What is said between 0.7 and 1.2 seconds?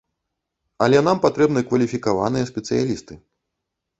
Але нам